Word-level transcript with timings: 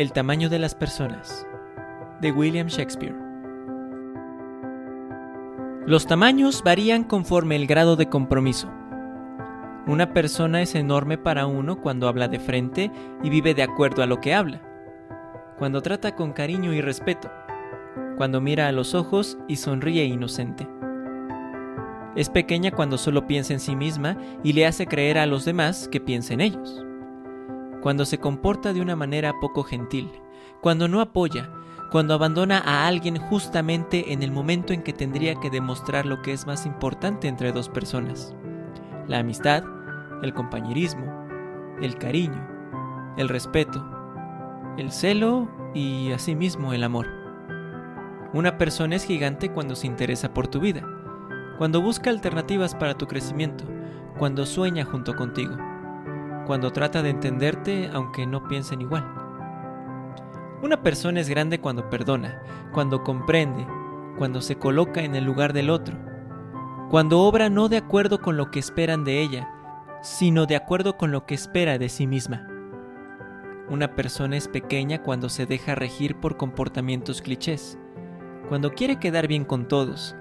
El 0.00 0.14
tamaño 0.14 0.48
de 0.48 0.58
las 0.58 0.74
personas 0.74 1.46
de 2.22 2.32
William 2.32 2.68
Shakespeare. 2.68 3.14
Los 5.84 6.06
tamaños 6.06 6.62
varían 6.64 7.04
conforme 7.04 7.54
el 7.54 7.66
grado 7.66 7.96
de 7.96 8.08
compromiso. 8.08 8.70
Una 9.86 10.14
persona 10.14 10.62
es 10.62 10.74
enorme 10.74 11.18
para 11.18 11.44
uno 11.44 11.82
cuando 11.82 12.08
habla 12.08 12.28
de 12.28 12.38
frente 12.38 12.90
y 13.22 13.28
vive 13.28 13.52
de 13.52 13.62
acuerdo 13.62 14.02
a 14.02 14.06
lo 14.06 14.22
que 14.22 14.32
habla, 14.32 14.62
cuando 15.58 15.82
trata 15.82 16.16
con 16.16 16.32
cariño 16.32 16.72
y 16.72 16.80
respeto, 16.80 17.30
cuando 18.16 18.40
mira 18.40 18.68
a 18.68 18.72
los 18.72 18.94
ojos 18.94 19.36
y 19.48 19.56
sonríe 19.56 20.06
inocente. 20.06 20.66
Es 22.16 22.30
pequeña 22.30 22.70
cuando 22.70 22.96
solo 22.96 23.26
piensa 23.26 23.52
en 23.52 23.60
sí 23.60 23.76
misma 23.76 24.16
y 24.42 24.54
le 24.54 24.66
hace 24.66 24.86
creer 24.86 25.18
a 25.18 25.26
los 25.26 25.44
demás 25.44 25.88
que 25.88 26.00
piensa 26.00 26.32
en 26.32 26.40
ellos 26.40 26.86
cuando 27.82 28.04
se 28.04 28.18
comporta 28.18 28.72
de 28.72 28.80
una 28.80 28.96
manera 28.96 29.40
poco 29.40 29.62
gentil, 29.62 30.10
cuando 30.60 30.88
no 30.88 31.00
apoya, 31.00 31.50
cuando 31.90 32.14
abandona 32.14 32.58
a 32.58 32.86
alguien 32.86 33.16
justamente 33.16 34.12
en 34.12 34.22
el 34.22 34.30
momento 34.30 34.72
en 34.72 34.82
que 34.82 34.92
tendría 34.92 35.34
que 35.36 35.50
demostrar 35.50 36.06
lo 36.06 36.22
que 36.22 36.32
es 36.32 36.46
más 36.46 36.66
importante 36.66 37.26
entre 37.26 37.52
dos 37.52 37.68
personas. 37.68 38.34
La 39.08 39.18
amistad, 39.18 39.64
el 40.22 40.34
compañerismo, 40.34 41.26
el 41.80 41.96
cariño, 41.96 42.46
el 43.16 43.28
respeto, 43.28 43.84
el 44.76 44.92
celo 44.92 45.48
y 45.74 46.12
asimismo 46.12 46.72
el 46.72 46.84
amor. 46.84 47.06
Una 48.32 48.58
persona 48.58 48.96
es 48.96 49.04
gigante 49.04 49.50
cuando 49.50 49.74
se 49.74 49.86
interesa 49.86 50.32
por 50.32 50.46
tu 50.46 50.60
vida, 50.60 50.86
cuando 51.58 51.80
busca 51.80 52.10
alternativas 52.10 52.74
para 52.74 52.94
tu 52.94 53.06
crecimiento, 53.06 53.64
cuando 54.18 54.46
sueña 54.46 54.84
junto 54.84 55.16
contigo 55.16 55.56
cuando 56.50 56.72
trata 56.72 57.00
de 57.00 57.10
entenderte 57.10 57.88
aunque 57.92 58.26
no 58.26 58.48
piensen 58.48 58.80
igual. 58.80 59.06
Una 60.64 60.82
persona 60.82 61.20
es 61.20 61.28
grande 61.28 61.60
cuando 61.60 61.88
perdona, 61.88 62.42
cuando 62.72 63.04
comprende, 63.04 63.64
cuando 64.18 64.40
se 64.40 64.56
coloca 64.56 65.02
en 65.02 65.14
el 65.14 65.22
lugar 65.22 65.52
del 65.52 65.70
otro, 65.70 65.96
cuando 66.90 67.20
obra 67.20 67.50
no 67.50 67.68
de 67.68 67.76
acuerdo 67.76 68.20
con 68.20 68.36
lo 68.36 68.50
que 68.50 68.58
esperan 68.58 69.04
de 69.04 69.22
ella, 69.22 69.48
sino 70.02 70.46
de 70.46 70.56
acuerdo 70.56 70.96
con 70.96 71.12
lo 71.12 71.24
que 71.24 71.36
espera 71.36 71.78
de 71.78 71.88
sí 71.88 72.08
misma. 72.08 72.48
Una 73.68 73.94
persona 73.94 74.36
es 74.36 74.48
pequeña 74.48 75.04
cuando 75.04 75.28
se 75.28 75.46
deja 75.46 75.76
regir 75.76 76.16
por 76.16 76.36
comportamientos 76.36 77.22
clichés, 77.22 77.78
cuando 78.48 78.72
quiere 78.72 78.96
quedar 78.96 79.28
bien 79.28 79.44
con 79.44 79.68
todos, 79.68 80.16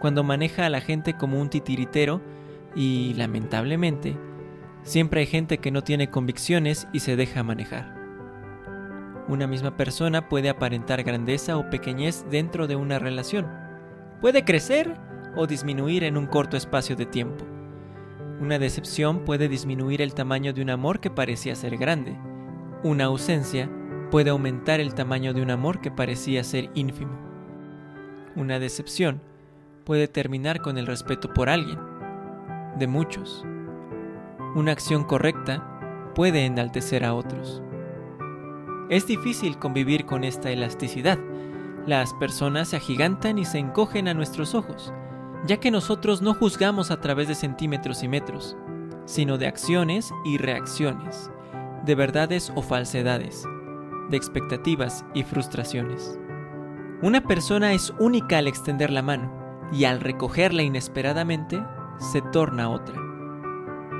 cuando 0.00 0.24
maneja 0.24 0.66
a 0.66 0.70
la 0.70 0.80
gente 0.80 1.14
como 1.14 1.40
un 1.40 1.50
titiritero 1.50 2.20
y, 2.74 3.14
lamentablemente, 3.14 4.18
Siempre 4.88 5.20
hay 5.20 5.26
gente 5.26 5.58
que 5.58 5.70
no 5.70 5.84
tiene 5.84 6.08
convicciones 6.08 6.88
y 6.94 7.00
se 7.00 7.14
deja 7.14 7.42
manejar. 7.42 7.94
Una 9.28 9.46
misma 9.46 9.76
persona 9.76 10.30
puede 10.30 10.48
aparentar 10.48 11.02
grandeza 11.02 11.58
o 11.58 11.68
pequeñez 11.68 12.24
dentro 12.30 12.66
de 12.66 12.74
una 12.74 12.98
relación. 12.98 13.46
Puede 14.22 14.46
crecer 14.46 14.96
o 15.36 15.46
disminuir 15.46 16.04
en 16.04 16.16
un 16.16 16.26
corto 16.26 16.56
espacio 16.56 16.96
de 16.96 17.04
tiempo. 17.04 17.44
Una 18.40 18.58
decepción 18.58 19.26
puede 19.26 19.50
disminuir 19.50 20.00
el 20.00 20.14
tamaño 20.14 20.54
de 20.54 20.62
un 20.62 20.70
amor 20.70 21.00
que 21.00 21.10
parecía 21.10 21.54
ser 21.54 21.76
grande. 21.76 22.16
Una 22.82 23.04
ausencia 23.04 23.70
puede 24.10 24.30
aumentar 24.30 24.80
el 24.80 24.94
tamaño 24.94 25.34
de 25.34 25.42
un 25.42 25.50
amor 25.50 25.82
que 25.82 25.90
parecía 25.90 26.42
ser 26.42 26.70
ínfimo. 26.72 27.12
Una 28.36 28.58
decepción 28.58 29.20
puede 29.84 30.08
terminar 30.08 30.62
con 30.62 30.78
el 30.78 30.86
respeto 30.86 31.34
por 31.34 31.50
alguien, 31.50 31.78
de 32.78 32.86
muchos. 32.86 33.44
Una 34.58 34.72
acción 34.72 35.04
correcta 35.04 36.10
puede 36.16 36.44
enaltecer 36.44 37.04
a 37.04 37.14
otros. 37.14 37.62
Es 38.90 39.06
difícil 39.06 39.56
convivir 39.56 40.04
con 40.04 40.24
esta 40.24 40.50
elasticidad. 40.50 41.16
Las 41.86 42.12
personas 42.14 42.66
se 42.66 42.76
agigantan 42.76 43.38
y 43.38 43.44
se 43.44 43.58
encogen 43.58 44.08
a 44.08 44.14
nuestros 44.14 44.56
ojos, 44.56 44.92
ya 45.46 45.58
que 45.58 45.70
nosotros 45.70 46.22
no 46.22 46.34
juzgamos 46.34 46.90
a 46.90 47.00
través 47.00 47.28
de 47.28 47.36
centímetros 47.36 48.02
y 48.02 48.08
metros, 48.08 48.56
sino 49.04 49.38
de 49.38 49.46
acciones 49.46 50.12
y 50.24 50.38
reacciones, 50.38 51.30
de 51.84 51.94
verdades 51.94 52.52
o 52.56 52.60
falsedades, 52.60 53.44
de 54.10 54.16
expectativas 54.16 55.04
y 55.14 55.22
frustraciones. 55.22 56.18
Una 57.00 57.20
persona 57.20 57.74
es 57.74 57.94
única 58.00 58.38
al 58.38 58.48
extender 58.48 58.90
la 58.90 59.02
mano 59.02 59.30
y 59.70 59.84
al 59.84 60.00
recogerla 60.00 60.64
inesperadamente 60.64 61.62
se 62.00 62.22
torna 62.22 62.70
otra. 62.70 63.07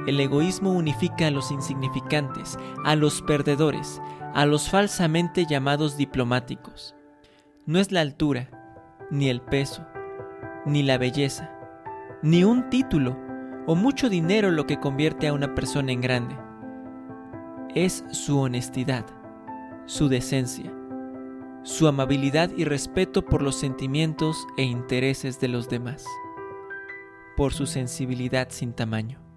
El 0.09 0.21
egoísmo 0.21 0.73
unifica 0.73 1.27
a 1.27 1.31
los 1.31 1.51
insignificantes, 1.51 2.59
a 2.83 2.97
los 2.97 3.21
perdedores, 3.21 4.01
a 4.33 4.47
los 4.47 4.71
falsamente 4.71 5.45
llamados 5.45 5.99
diplomáticos. 5.99 6.95
No 7.67 7.79
es 7.79 7.93
la 7.93 8.01
altura, 8.01 8.49
ni 9.11 9.29
el 9.29 9.43
peso, 9.43 9.87
ni 10.65 10.83
la 10.83 10.97
belleza, 10.97 11.53
ni 12.23 12.43
un 12.43 12.71
título 12.71 13.19
o 13.67 13.75
mucho 13.75 14.09
dinero 14.09 14.51
lo 14.51 14.67
que 14.67 14.81
convierte 14.81 15.29
a 15.29 15.35
una 15.35 15.55
persona 15.55 15.93
en 15.93 16.01
grande. 16.01 16.39
Es 17.75 18.03
su 18.11 18.41
honestidad, 18.41 19.05
su 19.85 20.09
decencia, 20.09 20.73
su 21.65 21.87
amabilidad 21.87 22.49
y 22.57 22.65
respeto 22.65 23.27
por 23.27 23.43
los 23.43 23.57
sentimientos 23.57 24.47
e 24.57 24.63
intereses 24.63 25.39
de 25.39 25.49
los 25.49 25.69
demás, 25.69 26.07
por 27.37 27.53
su 27.53 27.67
sensibilidad 27.67 28.49
sin 28.49 28.73
tamaño. 28.73 29.28